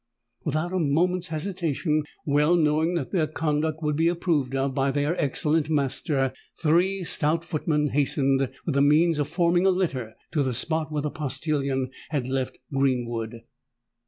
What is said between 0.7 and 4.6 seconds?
a moment's hesitation,—well knowing that their conduct would be approved